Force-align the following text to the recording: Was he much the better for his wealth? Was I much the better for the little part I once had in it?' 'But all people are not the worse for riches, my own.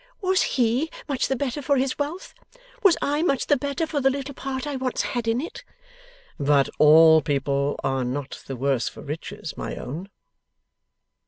Was 0.19 0.41
he 0.57 0.89
much 1.07 1.27
the 1.27 1.35
better 1.35 1.61
for 1.61 1.77
his 1.77 1.99
wealth? 1.99 2.33
Was 2.81 2.97
I 3.03 3.21
much 3.21 3.45
the 3.45 3.55
better 3.55 3.85
for 3.85 4.01
the 4.01 4.09
little 4.09 4.33
part 4.33 4.65
I 4.65 4.75
once 4.75 5.03
had 5.03 5.27
in 5.27 5.39
it?' 5.39 5.63
'But 6.39 6.69
all 6.79 7.21
people 7.21 7.79
are 7.83 8.03
not 8.03 8.41
the 8.47 8.55
worse 8.55 8.87
for 8.89 9.03
riches, 9.03 9.55
my 9.55 9.75
own. 9.75 10.09